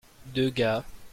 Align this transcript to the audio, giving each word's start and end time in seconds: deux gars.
deux 0.33 0.49
gars. 0.49 0.83